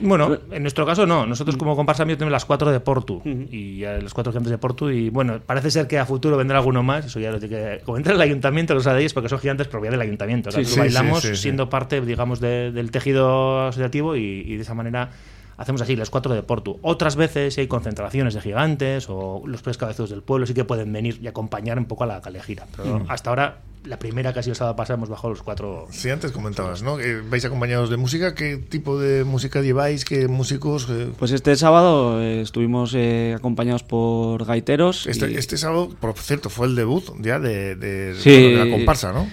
Bueno, 0.00 0.38
en 0.50 0.62
nuestro 0.62 0.84
caso 0.86 1.06
no. 1.06 1.26
Nosotros 1.26 1.56
como 1.56 1.76
comparsa 1.76 2.04
mío 2.04 2.16
tenemos 2.16 2.32
las 2.32 2.44
cuatro 2.44 2.70
de 2.70 2.78
Portu. 2.80 3.22
Y 3.24 3.78
ya 3.78 3.92
las 3.98 4.12
cuatro 4.14 4.32
gigantes 4.32 4.50
de 4.50 4.58
Portu. 4.58 4.90
Y 4.90 5.08
bueno, 5.10 5.40
parece 5.44 5.70
ser 5.70 5.86
que 5.88 5.98
a 5.98 6.04
futuro 6.06 6.36
vendrá 6.36 6.58
alguno 6.58 6.82
más. 6.82 7.06
Eso 7.06 7.20
ya 7.20 7.30
lo 7.30 7.38
tiene 7.40 7.56
que 7.56 7.80
comentar 7.84 8.14
el 8.14 8.20
ayuntamiento, 8.20 8.74
lo 8.74 8.80
sabéis, 8.80 9.12
porque 9.14 9.28
son 9.30 9.38
gigantes 9.40 9.66
propiedad 9.66 9.92
del 9.92 10.02
ayuntamiento. 10.02 10.50
O 10.50 10.52
sea, 10.52 10.62
Sí, 10.64 10.78
bailamos 10.78 11.22
sí, 11.22 11.28
sí, 11.28 11.36
sí. 11.36 11.42
siendo 11.42 11.68
parte, 11.70 12.00
digamos, 12.02 12.38
de- 12.40 12.70
del 12.70 12.90
tejido 12.90 13.66
asociativo 13.66 14.14
y, 14.14 14.42
y 14.46 14.56
de 14.56 14.62
esa 14.62 14.74
manera 14.74 15.10
hacemos 15.58 15.82
así, 15.82 15.94
las 15.96 16.08
cuatro 16.08 16.32
de 16.34 16.42
Portu. 16.42 16.78
Otras 16.82 17.14
veces, 17.16 17.54
si 17.54 17.60
hay 17.60 17.66
concentraciones 17.68 18.32
de 18.34 18.40
gigantes 18.40 19.06
o 19.10 19.42
los 19.44 19.60
tres 19.62 19.76
cabezudos 19.76 20.08
del 20.10 20.22
pueblo, 20.22 20.46
sí 20.46 20.54
que 20.54 20.64
pueden 20.64 20.90
venir 20.92 21.18
y 21.20 21.26
acompañar 21.26 21.78
un 21.78 21.84
poco 21.84 22.04
a 22.04 22.06
la 22.06 22.20
calejira. 22.22 22.66
Pero 22.76 23.04
hasta 23.08 23.28
ahora, 23.30 23.58
la 23.84 23.98
primera 23.98 24.32
que 24.32 24.40
ha 24.40 24.42
sido 24.42 24.52
el 24.52 24.56
sábado 24.56 24.76
pasado, 24.76 24.96
hemos 24.96 25.08
bajado 25.08 25.30
los 25.30 25.42
cuatro 25.42 25.86
Sí, 25.90 26.10
antes 26.10 26.32
comentabas, 26.32 26.82
¿no? 26.82 26.96
Que 26.96 27.20
vais 27.20 27.44
acompañados 27.44 27.90
de 27.90 27.96
música. 27.96 28.34
¿Qué 28.34 28.56
tipo 28.56 28.98
de 28.98 29.24
música 29.24 29.60
lleváis? 29.62 30.04
¿Qué 30.04 30.28
músicos? 30.28 30.88
Eh, 30.90 31.10
Pues 31.18 31.30
este 31.32 31.54
sábado 31.56 32.20
eh, 32.20 32.40
estuvimos 32.40 32.92
eh, 32.94 33.34
acompañados 33.36 33.82
por 33.84 34.44
gaiteros. 34.44 35.06
Este, 35.06 35.30
y- 35.30 35.36
este 35.36 35.56
sábado, 35.56 35.90
por 36.00 36.14
cierto, 36.14 36.50
fue 36.50 36.66
el 36.66 36.74
debut 36.76 37.04
ya 37.20 37.38
de, 37.38 37.76
de- 37.76 38.14
Sí. 38.16 38.30
bueno, 38.30 38.58
de 38.58 38.64
la 38.70 38.76
comparsa, 38.76 39.12
¿no? 39.12 39.28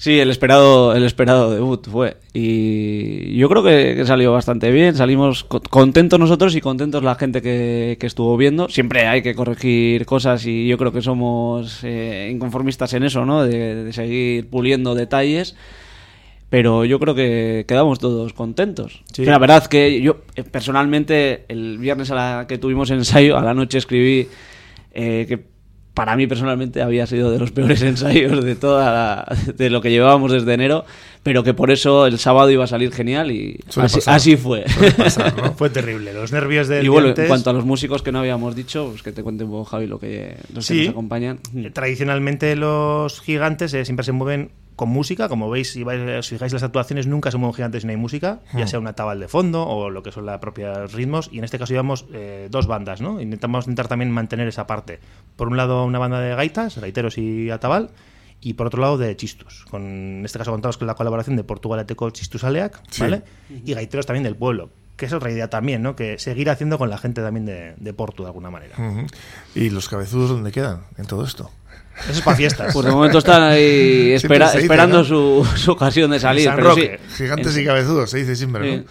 Sí, 0.00 0.20
el 0.20 0.30
esperado, 0.30 0.94
el 0.94 1.02
esperado 1.02 1.50
debut 1.50 1.88
fue. 1.90 2.18
Y 2.32 3.36
yo 3.36 3.48
creo 3.48 3.64
que, 3.64 3.96
que 3.96 4.06
salió 4.06 4.32
bastante 4.32 4.70
bien. 4.70 4.94
Salimos 4.94 5.42
co- 5.42 5.60
contentos 5.60 6.20
nosotros 6.20 6.54
y 6.54 6.60
contentos 6.60 7.02
la 7.02 7.16
gente 7.16 7.42
que, 7.42 7.96
que 7.98 8.06
estuvo 8.06 8.36
viendo. 8.36 8.68
Siempre 8.68 9.08
hay 9.08 9.22
que 9.22 9.34
corregir 9.34 10.06
cosas 10.06 10.46
y 10.46 10.68
yo 10.68 10.78
creo 10.78 10.92
que 10.92 11.02
somos 11.02 11.80
eh, 11.82 12.30
inconformistas 12.32 12.94
en 12.94 13.02
eso, 13.02 13.24
¿no? 13.26 13.42
De, 13.42 13.74
de 13.86 13.92
seguir 13.92 14.48
puliendo 14.48 14.94
detalles. 14.94 15.56
Pero 16.48 16.84
yo 16.84 17.00
creo 17.00 17.16
que 17.16 17.64
quedamos 17.66 17.98
todos 17.98 18.32
contentos. 18.32 19.02
Sí. 19.12 19.24
La 19.24 19.38
verdad 19.38 19.66
que 19.66 20.00
yo 20.00 20.18
eh, 20.36 20.44
personalmente 20.44 21.44
el 21.48 21.76
viernes 21.78 22.12
a 22.12 22.14
la 22.14 22.46
que 22.46 22.56
tuvimos 22.56 22.88
ensayo, 22.92 23.36
a 23.36 23.42
la 23.42 23.52
noche 23.52 23.78
escribí 23.78 24.28
eh, 24.92 25.26
que 25.28 25.57
para 25.98 26.14
mí 26.14 26.28
personalmente 26.28 26.80
había 26.80 27.06
sido 27.08 27.32
de 27.32 27.40
los 27.40 27.50
peores 27.50 27.82
ensayos 27.92 28.44
de 28.44 28.54
toda 28.54 28.92
la- 28.92 29.36
de 29.56 29.68
lo 29.68 29.80
que 29.80 29.90
llevábamos 29.90 30.30
desde 30.30 30.54
enero, 30.54 30.84
pero 31.24 31.42
que 31.42 31.54
por 31.54 31.72
eso 31.72 32.06
el 32.06 32.20
sábado 32.20 32.48
iba 32.52 32.62
a 32.62 32.66
salir 32.68 32.92
genial 32.92 33.32
y 33.32 33.58
así, 34.06 34.36
fue. 34.36 34.64
Suele 34.68 34.92
pasar, 34.92 35.36
¿no? 35.36 35.52
Fue 35.56 35.70
terrible. 35.70 36.12
Los 36.14 36.30
nervios 36.30 36.68
del 36.68 36.84
y 36.84 36.88
bueno, 36.88 37.08
en 37.16 37.26
cuanto 37.26 37.50
a 37.50 37.52
los 37.52 37.64
músicos 37.64 38.02
que 38.02 38.12
no 38.12 38.20
habíamos 38.20 38.54
dicho, 38.54 38.86
pues 38.90 39.02
que 39.02 39.10
te 39.10 39.24
cuente 39.24 39.42
un 39.42 39.50
poco 39.50 39.64
Javi 39.64 39.88
lo 39.88 39.98
que 39.98 40.36
los 40.54 40.66
que 40.68 40.74
Sí. 40.74 40.80
nos 40.82 40.90
acompañan. 40.90 41.40
Eh, 41.56 41.70
Tradicionalmente 41.72 42.54
los 42.54 43.20
gigantes 43.20 43.74
eh, 43.74 43.84
siempre 43.84 44.04
se 44.04 44.12
mueven 44.12 44.50
con 44.78 44.90
música, 44.90 45.28
como 45.28 45.50
veis, 45.50 45.72
si 45.72 45.82
vais, 45.82 46.00
os 46.00 46.28
fijáis 46.28 46.52
las 46.52 46.62
actuaciones, 46.62 47.08
nunca 47.08 47.32
se 47.32 47.36
mueven 47.36 47.52
gigantes 47.54 47.82
si 47.82 47.86
no 47.88 47.90
hay 47.90 47.96
música, 47.96 48.42
ya 48.54 48.68
sea 48.68 48.78
una 48.78 48.92
tabal 48.92 49.18
de 49.18 49.26
fondo 49.26 49.66
o 49.66 49.90
lo 49.90 50.04
que 50.04 50.12
son 50.12 50.24
los 50.24 50.38
propios 50.38 50.92
ritmos, 50.92 51.28
y 51.32 51.38
en 51.38 51.44
este 51.44 51.58
caso 51.58 51.72
llevamos 51.72 52.06
eh, 52.14 52.46
dos 52.48 52.68
bandas, 52.68 53.00
¿no? 53.00 53.20
Intentamos 53.20 53.64
intentar 53.66 53.88
también 53.88 54.12
mantener 54.12 54.46
esa 54.46 54.68
parte. 54.68 55.00
Por 55.34 55.48
un 55.48 55.56
lado 55.56 55.84
una 55.84 55.98
banda 55.98 56.20
de 56.20 56.32
gaitas, 56.36 56.78
gaiteros 56.78 57.18
y 57.18 57.50
atabal, 57.50 57.90
y 58.40 58.52
por 58.54 58.68
otro 58.68 58.80
lado 58.80 58.98
de 58.98 59.16
chistus. 59.16 59.64
Con, 59.68 59.82
en 59.82 60.24
este 60.24 60.38
caso 60.38 60.52
contamos 60.52 60.78
con 60.78 60.86
la 60.86 60.94
colaboración 60.94 61.34
de 61.34 61.42
Portugaleteco 61.42 62.08
Chistus 62.10 62.44
Aleac, 62.44 62.80
Sí. 62.88 63.02
¿vale? 63.02 63.24
Y 63.50 63.74
gaiteros 63.74 64.06
también 64.06 64.22
del 64.22 64.36
pueblo, 64.36 64.70
que 64.98 65.06
es 65.06 65.12
otra 65.14 65.30
idea 65.30 65.48
también, 65.48 65.80
¿no? 65.80 65.96
Que 65.96 66.18
seguir 66.18 66.50
haciendo 66.50 66.76
con 66.76 66.90
la 66.90 66.98
gente 66.98 67.22
también 67.22 67.46
de, 67.46 67.72
de 67.78 67.92
Porto 67.94 68.24
de 68.24 68.28
alguna 68.28 68.50
manera. 68.50 68.76
¿Y 69.54 69.70
los 69.70 69.88
cabezudos 69.88 70.28
dónde 70.28 70.52
quedan 70.52 70.82
en 70.98 71.06
todo 71.06 71.24
esto? 71.24 71.50
Eso 72.02 72.12
es 72.18 72.20
para 72.22 72.36
fiestas. 72.36 72.70
Pues 72.74 72.84
de 72.84 72.92
momento 72.92 73.18
están 73.18 73.42
ahí 73.42 74.10
espera- 74.12 74.48
se 74.48 74.58
dice, 74.58 74.66
esperando 74.66 74.98
¿no? 74.98 75.04
su, 75.04 75.46
su 75.56 75.72
ocasión 75.72 76.10
de 76.10 76.20
salir. 76.20 76.44
San 76.44 76.56
pero 76.56 76.74
sí, 76.74 76.82
Roque. 76.82 77.00
Gigantes 77.16 77.56
en- 77.56 77.62
y 77.62 77.66
cabezudos, 77.66 78.10
se 78.10 78.18
dice 78.18 78.36
siempre, 78.36 78.70
Sí. 78.70 78.76
¿no? 78.78 78.84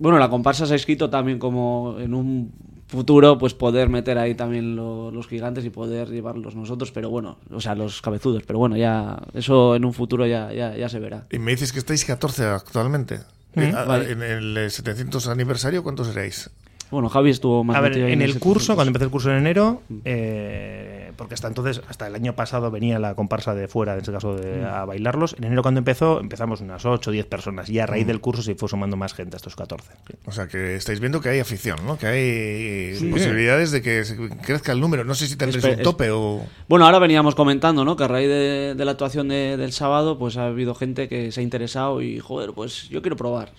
Bueno, 0.00 0.18
la 0.18 0.28
comparsa 0.28 0.66
se 0.66 0.72
ha 0.72 0.76
escrito 0.76 1.08
también 1.08 1.38
como 1.38 1.96
en 2.00 2.14
un 2.14 2.52
futuro 2.88 3.38
pues 3.38 3.54
poder 3.54 3.88
meter 3.88 4.18
ahí 4.18 4.34
también 4.34 4.74
lo- 4.76 5.10
los 5.10 5.26
gigantes 5.28 5.64
y 5.64 5.70
poder 5.70 6.08
llevarlos 6.08 6.54
nosotros, 6.56 6.90
pero 6.90 7.10
bueno, 7.10 7.38
o 7.50 7.60
sea, 7.60 7.74
los 7.74 8.02
cabezudos, 8.02 8.42
pero 8.46 8.58
bueno, 8.58 8.76
ya 8.76 9.18
eso 9.34 9.74
en 9.76 9.84
un 9.84 9.92
futuro 9.94 10.26
ya, 10.26 10.52
ya, 10.52 10.76
ya 10.76 10.88
se 10.88 10.98
verá. 10.98 11.26
Y 11.30 11.38
me 11.38 11.52
dices 11.52 11.72
que 11.72 11.78
estáis 11.78 12.04
14 12.04 12.44
actualmente. 12.46 13.20
Eh, 13.56 13.72
a- 13.76 13.84
vale. 13.84 14.10
En 14.12 14.22
el 14.22 14.56
eh, 14.56 14.70
700 14.70 15.28
aniversario, 15.28 15.82
¿cuántos 15.82 16.08
seréis? 16.08 16.50
Bueno, 16.90 17.08
Javi 17.08 17.30
estuvo 17.30 17.64
más 17.64 17.76
A 17.76 17.80
ver, 17.80 17.96
en 17.98 18.22
el 18.22 18.38
curso, 18.38 18.74
cuando 18.74 18.88
empecé 18.90 19.04
el 19.06 19.10
curso 19.10 19.30
en 19.30 19.38
enero, 19.38 19.82
eh, 20.04 21.10
porque 21.16 21.34
hasta 21.34 21.48
entonces, 21.48 21.80
hasta 21.88 22.06
el 22.06 22.14
año 22.14 22.34
pasado 22.34 22.70
venía 22.70 22.98
la 22.98 23.14
comparsa 23.14 23.54
de 23.54 23.68
fuera, 23.68 23.94
en 23.94 24.00
este 24.00 24.12
caso, 24.12 24.36
de, 24.36 24.64
a 24.64 24.84
bailarlos. 24.84 25.34
En 25.38 25.44
enero 25.44 25.62
cuando 25.62 25.78
empezó, 25.78 26.20
empezamos 26.20 26.60
unas 26.60 26.84
8 26.84 27.10
o 27.10 27.12
10 27.12 27.26
personas. 27.26 27.68
Y 27.68 27.78
a 27.78 27.86
raíz 27.86 28.06
del 28.06 28.20
curso 28.20 28.42
se 28.42 28.54
fue 28.54 28.68
sumando 28.68 28.96
más 28.96 29.14
gente, 29.14 29.36
a 29.36 29.38
estos 29.38 29.56
14. 29.56 29.90
O 30.26 30.32
sea, 30.32 30.46
que 30.46 30.76
estáis 30.76 31.00
viendo 31.00 31.20
que 31.20 31.28
hay 31.30 31.40
afición, 31.40 31.78
¿no? 31.86 31.98
Que 31.98 32.06
hay 32.06 33.10
posibilidades 33.10 33.70
de 33.70 33.82
que 33.82 34.04
se 34.04 34.16
crezca 34.44 34.72
el 34.72 34.80
número. 34.80 35.04
No 35.04 35.14
sé 35.14 35.26
si 35.26 35.36
tendréis 35.36 35.64
Espe- 35.64 35.76
un 35.78 35.82
tope 35.82 36.10
o... 36.10 36.44
Bueno, 36.68 36.84
ahora 36.86 36.98
veníamos 36.98 37.34
comentando, 37.34 37.84
¿no? 37.84 37.96
Que 37.96 38.04
a 38.04 38.08
raíz 38.08 38.28
de, 38.28 38.74
de 38.76 38.84
la 38.84 38.92
actuación 38.92 39.28
de- 39.28 39.56
del 39.56 39.72
sábado, 39.72 40.18
pues 40.18 40.36
ha 40.36 40.46
habido 40.46 40.74
gente 40.74 41.08
que 41.08 41.32
se 41.32 41.40
ha 41.40 41.42
interesado 41.42 42.02
y, 42.02 42.20
joder, 42.20 42.52
pues 42.52 42.88
yo 42.88 43.02
quiero 43.02 43.16
probar. 43.16 43.52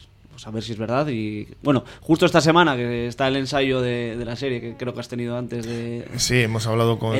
A 0.45 0.51
ver 0.51 0.63
si 0.63 0.73
es 0.73 0.77
verdad. 0.77 1.07
Y 1.07 1.47
bueno, 1.63 1.83
justo 2.01 2.25
esta 2.25 2.39
semana 2.39 2.75
que 2.75 3.07
está 3.07 3.27
el 3.27 3.35
ensayo 3.37 3.81
de, 3.81 4.15
de 4.15 4.25
la 4.25 4.35
serie 4.35 4.61
que 4.61 4.75
creo 4.77 4.93
que 4.93 4.99
has 4.99 5.07
tenido 5.09 5.37
antes 5.37 5.65
de. 5.65 6.07
Sí, 6.17 6.41
hemos 6.41 6.67
hablado 6.67 6.99
con 6.99 7.15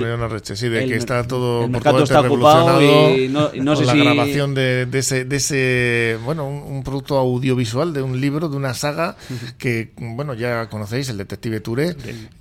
León 0.00 0.22
Arreche, 0.22 0.56
sí, 0.56 0.68
de 0.68 0.82
el 0.84 0.90
que 0.90 0.96
está 0.96 1.26
todo 1.28 1.60
el 1.60 1.62
por 1.66 1.70
mercado 1.70 1.96
todas 1.98 2.10
está 2.10 2.20
partes 2.22 2.32
ocupado 2.36 2.78
revolucionado 2.80 3.16
y 3.16 3.28
no- 3.28 3.54
y 3.54 3.60
no 3.60 3.76
sé 3.76 3.84
la 3.84 3.92
si- 3.92 4.00
grabación 4.00 4.54
de, 4.54 4.86
de 4.86 4.98
ese, 4.98 5.24
de 5.24 5.36
ese, 5.36 6.18
bueno, 6.24 6.46
un, 6.48 6.60
un 6.62 6.82
producto 6.82 7.16
audiovisual 7.18 7.92
de 7.92 8.02
un 8.02 8.20
libro, 8.20 8.48
de 8.48 8.56
una 8.56 8.74
saga 8.74 9.16
que, 9.58 9.92
bueno, 9.96 10.34
ya 10.34 10.68
conocéis, 10.68 11.08
el 11.08 11.18
detective 11.18 11.60
Touré, 11.60 11.94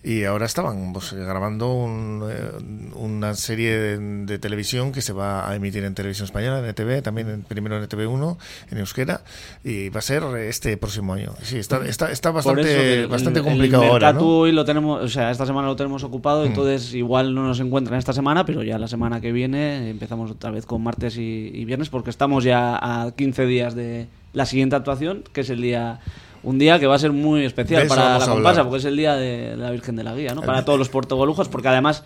y 0.04 0.24
ahora 0.24 0.46
estaban 0.48 0.92
pues, 0.92 1.14
grabando 1.14 1.72
un, 1.74 2.28
eh, 2.32 2.90
una 2.96 3.36
serie 3.36 3.78
de, 3.78 3.98
de 4.26 4.40
televisión 4.40 4.92
que 4.92 5.02
se 5.02 5.14
va 5.14 5.50
a 5.50 5.56
emitir 5.56 5.84
en 5.84 5.94
televisión 5.94 6.26
española, 6.26 6.60
en 6.60 6.66
ETV, 6.66 7.02
también 7.04 7.30
en, 7.30 7.42
primero 7.44 7.78
en 7.78 7.88
ETV1, 7.88 8.38
en 8.72 8.78
euskera, 8.80 9.22
y 9.64 9.90
va 9.90 9.99
a 10.00 10.02
ser 10.02 10.24
este 10.38 10.76
próximo 10.78 11.14
año. 11.14 11.34
Sí, 11.42 11.58
está, 11.58 11.86
está, 11.86 12.12
está 12.12 12.32
Por 12.32 12.40
eso 12.42 12.50
bastante, 12.54 12.70
que 12.76 13.00
el- 13.02 13.08
bastante 13.08 13.40
el 13.40 13.46
complicado 13.46 13.84
ahora, 13.84 14.14
¿no? 14.14 14.22
Mm. 14.22 14.24
hoy 14.26 14.52
lo 14.52 14.66
tenemos, 14.66 15.04
o 15.04 15.08
sea, 15.08 15.32
esta 15.32 15.46
semana 15.46 15.68
lo 15.68 15.76
tenemos 15.76 16.04
ocupado, 16.04 16.46
entonces 16.46 16.94
igual 16.94 17.34
no 17.36 17.44
nos 17.44 17.60
encuentran 17.60 17.98
esta 18.00 18.14
semana, 18.14 18.46
pero 18.46 18.64
ya 18.64 18.78
la 18.80 18.88
semana 18.88 19.22
que 19.22 19.32
viene 19.32 19.90
empezamos 19.90 20.32
otra 20.32 20.52
vez 20.52 20.66
con 20.66 20.82
martes 20.82 21.18
y, 21.18 21.52
y 21.54 21.66
viernes 21.66 21.90
porque 21.90 22.10
estamos 22.10 22.44
ya 22.44 22.76
a 22.82 23.12
15 23.12 23.46
días 23.46 23.76
de 23.76 24.08
la 24.34 24.46
siguiente 24.46 24.76
actuación, 24.76 25.24
que 25.34 25.42
es 25.42 25.50
el 25.50 25.62
día 25.62 26.00
un 26.42 26.58
día 26.58 26.80
que 26.80 26.88
va 26.88 26.96
a 26.96 27.00
ser 27.00 27.12
muy 27.12 27.44
especial 27.44 27.86
para 27.88 28.18
la 28.18 28.26
comparsa, 28.26 28.64
porque 28.64 28.78
es 28.78 28.86
el 28.86 28.96
día 28.96 29.16
de 29.16 29.58
la 29.58 29.72
Virgen 29.72 29.96
de 29.98 30.04
la 30.04 30.16
Guía, 30.16 30.34
¿no? 30.34 30.42
Para 30.42 30.64
todos 30.64 30.80
los 30.80 30.88
portogolujos, 30.90 31.50
porque 31.50 31.68
además 31.68 32.04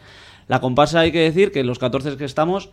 la 0.48 0.60
comparsa 0.60 1.02
hay 1.02 1.12
que 1.12 1.20
decir 1.20 1.52
que 1.52 1.64
los 1.64 1.78
14 1.80 2.18
que 2.18 2.26
estamos 2.26 2.70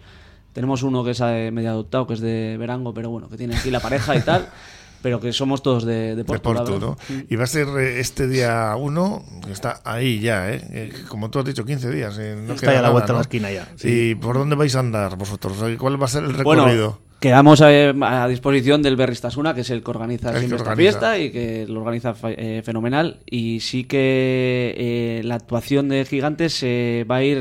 tenemos 0.52 0.82
uno 0.82 1.04
que 1.04 1.10
es 1.12 1.20
medio 1.20 1.70
adoptado, 1.70 2.06
que 2.06 2.14
es 2.14 2.20
de 2.20 2.56
Verango, 2.58 2.92
pero 2.94 3.10
bueno, 3.10 3.28
que 3.28 3.36
tiene 3.36 3.56
aquí 3.56 3.70
la 3.70 3.80
pareja 3.80 4.16
y 4.16 4.20
tal, 4.22 4.48
pero 5.02 5.20
que 5.20 5.32
somos 5.32 5.62
todos 5.62 5.84
de, 5.84 6.14
de 6.16 6.24
Porto. 6.24 6.96
Y 7.28 7.36
va 7.36 7.44
a 7.44 7.46
ser 7.46 7.66
eh, 7.78 8.00
este 8.00 8.26
día 8.28 8.74
1, 8.76 9.24
que 9.46 9.52
está 9.52 9.80
ahí 9.84 10.20
ya, 10.20 10.50
¿eh? 10.52 10.60
Eh, 10.70 10.92
Como 11.08 11.30
tú 11.30 11.38
has 11.38 11.44
dicho, 11.44 11.64
15 11.64 11.90
días. 11.90 12.16
eh, 12.18 12.36
no 12.36 12.54
Está 12.54 12.66
queda 12.66 12.72
ya 12.72 12.78
a 12.78 12.82
la 12.82 12.88
nada, 12.88 12.92
vuelta 12.92 13.06
de 13.08 13.12
¿no? 13.12 13.18
la 13.18 13.22
esquina 13.22 13.50
ya, 13.52 13.68
sí. 13.76 14.10
¿Y 14.10 14.14
por 14.14 14.36
dónde 14.36 14.56
vais 14.56 14.74
a 14.76 14.80
andar 14.80 15.16
vosotros? 15.16 15.56
¿Cuál 15.78 16.00
va 16.00 16.04
a 16.06 16.08
ser 16.08 16.24
el 16.24 16.32
Bueno, 16.42 16.64
recorrido? 16.64 16.98
Quedamos 17.20 17.60
eh, 17.60 17.94
a 18.02 18.26
disposición 18.28 18.82
del 18.82 18.96
Berristasuna, 18.96 19.54
que 19.54 19.60
es 19.60 19.70
el 19.70 19.82
que 19.82 19.90
organiza 19.90 20.28
El 20.30 20.34
que 20.34 20.40
siempre 20.40 20.56
esta 20.56 20.74
fiesta 20.76 21.18
y 21.18 21.30
que 21.30 21.66
lo 21.68 21.80
organiza 21.80 22.14
eh, 22.24 22.62
fenomenal. 22.64 23.18
Y 23.26 23.60
sí 23.60 23.84
que 23.84 24.74
eh, 24.76 25.22
la 25.24 25.36
actuación 25.36 25.88
de 25.88 26.04
Gigantes 26.04 26.60
eh, 26.62 27.04
va 27.08 27.16
a 27.16 27.22
ir 27.22 27.36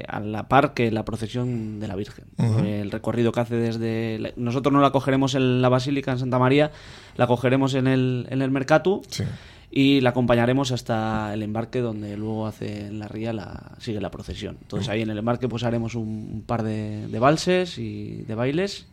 eh, 0.00 0.02
a 0.08 0.20
la 0.20 0.48
par 0.48 0.74
que 0.74 0.90
la 0.90 1.04
procesión 1.04 1.80
de 1.80 1.88
la 1.88 1.96
Virgen. 1.96 2.24
Eh, 2.64 2.80
El 2.82 2.90
recorrido 2.90 3.32
que 3.32 3.40
hace 3.40 3.56
desde... 3.56 4.18
la- 4.18 4.32
Nosotros 4.36 4.72
no 4.72 4.80
la 4.80 4.90
cogeremos 4.90 5.34
en 5.34 5.60
la 5.60 5.68
Basílica, 5.68 6.12
en 6.12 6.18
Santa 6.18 6.38
María, 6.38 6.70
la 7.16 7.26
cogeremos 7.26 7.74
en 7.74 7.86
el, 7.88 8.26
en 8.30 8.42
el 8.42 8.50
Mercatu. 8.50 9.02
Sí. 9.08 9.24
Y 9.70 10.00
la 10.00 10.10
acompañaremos 10.10 10.72
hasta 10.72 11.32
el 11.34 11.42
embarque 11.42 11.80
donde 11.80 12.16
luego 12.16 12.46
hace 12.46 12.86
en 12.86 12.98
la 12.98 13.06
ría 13.08 13.32
la, 13.32 13.72
sigue 13.78 14.00
la 14.00 14.10
procesión. 14.10 14.56
Entonces 14.62 14.88
ahí 14.88 15.02
en 15.02 15.10
el 15.10 15.18
embarque 15.18 15.48
pues 15.48 15.62
haremos 15.62 15.94
un, 15.94 16.08
un 16.32 16.42
par 16.46 16.62
de, 16.62 17.06
de 17.08 17.18
valses 17.18 17.78
y 17.78 18.22
de 18.22 18.34
bailes. 18.34 18.86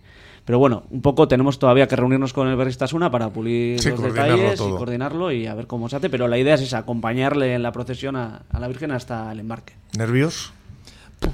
Pero 0.43 0.59
bueno, 0.59 0.83
un 0.91 1.01
poco 1.01 1.27
tenemos 1.27 1.57
todavía 1.57 1.87
que 1.87 1.95
reunirnos 1.95 2.31
con 2.33 2.47
el 2.47 2.55
Berristasuna 2.55 3.09
para 3.09 3.29
pulir 3.29 3.79
Sí, 3.79 3.89
los 3.89 4.01
detalles 4.01 4.57
todo. 4.57 4.75
y 4.75 4.77
coordinarlo 4.77 5.31
y 5.31 5.47
a 5.47 5.55
ver 5.55 5.65
cómo 5.65 5.89
se 5.89 5.95
hace. 5.95 6.09
Pero 6.09 6.27
la 6.27 6.37
idea 6.37 6.53
es 6.53 6.61
esa, 6.61 6.79
acompañarle 6.79 7.55
en 7.55 7.63
la 7.63 7.71
procesión 7.71 8.15
a, 8.15 8.43
a 8.51 8.59
la 8.59 8.67
Virgen 8.67 8.91
hasta 8.91 9.31
el 9.31 9.39
embarque. 9.39 9.73
¿Nervios? 9.97 10.53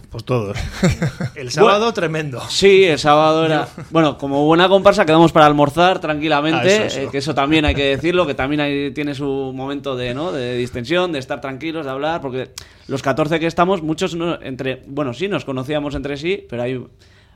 Pues 0.09 0.23
todos. 0.25 0.57
El 1.35 1.51
sábado, 1.51 1.93
tremendo. 1.93 2.41
Sí, 2.49 2.83
el 2.83 2.99
sábado 2.99 3.45
era. 3.45 3.67
Bueno, 3.91 4.17
como 4.17 4.45
buena 4.45 4.67
comparsa 4.67 5.05
quedamos 5.05 5.31
para 5.31 5.45
almorzar 5.45 5.99
tranquilamente, 5.99 6.59
Ah, 6.69 6.85
eso, 6.85 6.99
eso. 6.99 7.07
eh, 7.07 7.09
que 7.11 7.17
eso 7.19 7.33
también 7.33 7.63
hay 7.65 7.75
que 7.75 7.85
decirlo, 7.95 8.27
que 8.27 8.33
también 8.33 8.59
hay- 8.61 8.91
tiene 8.91 9.15
su 9.15 9.25
momento 9.55 9.95
de, 9.95 10.13
¿no? 10.13 10.31
de 10.31 10.57
distensión, 10.57 11.11
de 11.13 11.19
estar 11.19 11.39
tranquilos, 11.39 11.85
de 11.85 11.91
hablar, 11.91 12.19
porque 12.21 12.49
los 12.87 13.01
14 13.01 13.39
que 13.39 13.47
estamos, 13.47 13.81
muchos 13.81 14.13
no, 14.15 14.41
entre, 14.41 14.83
bueno, 14.87 15.13
sí, 15.13 15.27
nos 15.29 15.45
conocíamos 15.45 15.95
entre 15.95 16.17
sí, 16.17 16.45
pero 16.49 16.63
hay 16.63 16.83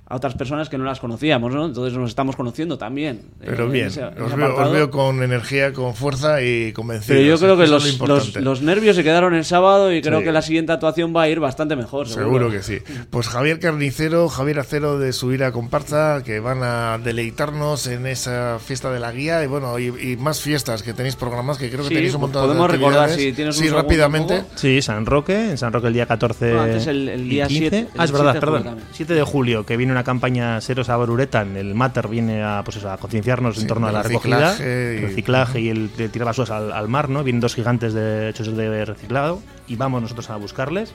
a 0.07 0.15
otras 0.17 0.35
personas 0.35 0.69
que 0.69 0.77
no 0.77 0.83
las 0.83 0.99
conocíamos, 0.99 1.51
¿no? 1.53 1.65
Entonces 1.65 1.97
nos 1.97 2.09
estamos 2.11 2.35
conociendo 2.35 2.77
también. 2.77 3.21
eh, 3.41 3.45
Pero 3.47 3.65
en 3.65 3.71
bien, 3.71 3.87
ese- 3.87 4.03
os, 4.05 4.35
veo, 4.35 4.55
os 4.55 4.71
veo 4.71 4.91
con 4.91 5.23
energía, 5.23 5.73
con 5.73 5.95
fuerza 5.95 6.43
y 6.43 6.73
convencidos. 6.73 7.17
Pero 7.17 7.21
yo 7.27 7.39
creo 7.39 7.57
que 7.57 7.65
los, 7.65 7.99
lo 7.99 8.41
los, 8.41 8.61
nervios 8.61 8.95
se 8.95 9.03
quedaron 9.03 9.33
el 9.33 9.43
sábado 9.45 9.91
y 9.91 10.01
creo 10.03 10.19
Sí. 10.19 10.25
que 10.25 10.31
la 10.31 10.43
siguiente 10.43 10.71
actuación 10.73 11.11
va 11.15 11.23
a 11.23 11.29
ir 11.29 11.39
bastante 11.39 11.75
mejor. 11.75 12.07
Seguro 12.07 12.51
que 12.51 12.61
sí. 12.61 12.77
Pues 13.09 13.27
Javier 13.29 13.59
Carnicero, 13.59 14.29
Javier 14.29 14.59
Acero 14.59 14.99
de 14.99 15.11
Subir 15.11 15.43
a 15.43 15.51
Comparsa, 15.51 16.21
que 16.23 16.39
van 16.39 16.59
a 16.61 16.99
deleitarnos 17.03 17.87
en 17.87 18.05
esa 18.05 18.59
fiesta 18.59 18.91
de 18.91 18.99
la 18.99 19.11
guía 19.11 19.43
y 19.43 19.47
bueno, 19.47 19.79
y, 19.79 19.85
y 19.87 20.17
más 20.17 20.39
fiestas 20.39 20.83
que 20.83 20.93
tenéis 20.93 21.15
programadas, 21.15 21.57
que 21.57 21.69
creo 21.69 21.81
que 21.81 21.89
Sí, 21.89 21.95
tenéis 21.95 22.13
un 22.13 22.21
pues 22.21 22.33
montón 22.33 22.43
de 22.43 22.47
podemos 22.49 22.71
recordar 22.71 23.09
si 23.09 23.33
tienes 23.33 23.57
un 23.57 23.63
Sí, 23.63 23.69
rápidamente. 23.69 24.39
un. 24.41 24.45
Sí, 24.57 24.81
San 24.83 25.07
Roque, 25.07 25.49
en 25.51 25.57
San 25.57 25.73
Roque 25.73 25.87
el 25.87 25.93
día 25.93 26.05
14 26.05 26.53
No, 26.53 26.61
antes 26.61 26.85
el- 26.85 27.09
el 27.09 27.21
y 27.25 27.29
día 27.29 27.47
15. 27.47 27.69
7, 27.69 27.87
ah, 27.97 28.03
es 28.03 28.11
verdad, 28.11 28.33
7 28.33 28.39
de 28.39 28.39
julio 28.39 28.39
perdón. 28.39 28.63
también. 28.63 28.87
7 28.91 29.13
de 29.15 29.23
julio, 29.23 29.65
que 29.65 29.77
viene 29.77 29.94
una 29.95 30.03
campaña 30.03 30.59
Seros 30.61 30.89
a 30.89 30.97
Borureta, 30.97 31.41
el 31.41 31.73
Mater 31.75 32.07
viene 32.07 32.43
a, 32.43 32.61
pues 32.63 32.77
eso, 32.77 32.91
a 32.91 32.97
concienciarnos 32.97 33.55
Sí, 33.55 33.61
en 33.61 33.67
torno 33.67 33.87
a 33.87 33.91
la 33.91 34.03
recogida, 34.03 34.51
reciclaje 34.51 34.97
y- 34.99 35.05
reciclaje 35.05 35.61
y 35.61 35.69
el 35.69 35.95
de 35.95 36.09
tirar 36.09 36.25
basuras 36.27 36.51
al, 36.51 36.71
al 36.71 36.87
mar, 36.89 37.09
¿no? 37.09 37.23
Vienen 37.23 37.39
dos 37.39 37.55
gigantes 37.55 37.93
de 37.93 38.29
hechos 38.29 38.55
de 38.55 38.85
reciclado 38.85 39.41
y 39.67 39.75
vamos 39.75 40.01
nosotros 40.01 40.29
a 40.29 40.35
buscarles. 40.35 40.93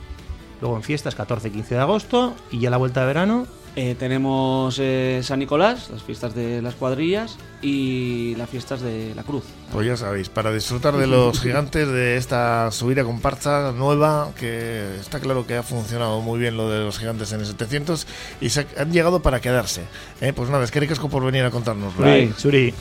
Luego 0.61 0.76
en 0.76 0.83
fiestas 0.83 1.14
14 1.14 1.49
y 1.49 1.50
15 1.52 1.75
de 1.76 1.80
agosto 1.80 2.35
y 2.50 2.61
ya 2.61 2.69
la 2.71 2.76
vuelta 2.76 3.00
de 3.00 3.07
verano. 3.07 3.47
Eh, 3.76 3.94
tenemos 3.98 4.78
eh, 4.80 5.20
San 5.22 5.38
Nicolás, 5.38 5.90
las 5.90 6.02
fiestas 6.02 6.34
de 6.34 6.60
las 6.60 6.74
cuadrillas 6.74 7.36
y 7.62 8.34
las 8.36 8.50
fiestas 8.50 8.80
de 8.80 9.14
la 9.14 9.22
Cruz. 9.22 9.44
Pues 9.72 9.86
ya 9.86 9.96
sabéis, 9.96 10.28
para 10.28 10.52
disfrutar 10.52 10.96
de 10.96 11.06
los 11.06 11.40
gigantes 11.42 11.86
de 11.88 12.16
esta 12.16 12.70
subida 12.72 13.04
comparsa 13.04 13.72
nueva, 13.72 14.32
que 14.38 14.96
está 14.98 15.20
claro 15.20 15.46
que 15.46 15.56
ha 15.56 15.62
funcionado 15.62 16.20
muy 16.20 16.40
bien 16.40 16.56
lo 16.56 16.68
de 16.68 16.80
los 16.80 16.98
gigantes 16.98 17.32
en 17.32 17.40
el 17.40 17.46
700 17.46 18.06
y 18.40 18.48
se 18.50 18.66
han 18.76 18.92
llegado 18.92 19.22
para 19.22 19.40
quedarse. 19.40 19.82
¿eh? 20.20 20.32
Pues 20.32 20.50
nada, 20.50 20.64
es 20.64 20.70
que 20.70 20.80
ricasco 20.80 21.08
por 21.08 21.24
venir 21.24 21.44
a 21.44 21.50
contárnoslo. 21.50 22.06
Suri. 22.36 22.74